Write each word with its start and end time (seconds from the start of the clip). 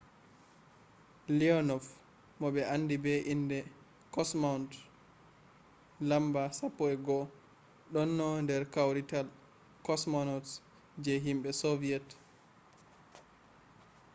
leonov 1.37 1.83
mo 2.39 2.47
ɓe 2.55 2.61
andi 2.73 2.95
be 3.03 3.13
inde 3.33 3.57
kosmaunt 4.15 4.71
no.11” 6.07 7.07
ɗonno 7.93 8.27
nder 8.43 8.61
kawrital 8.73 9.27
kosmonauts 9.85 10.51
je 11.03 11.13
himɓe 11.25 11.49
soviyet 11.63 12.07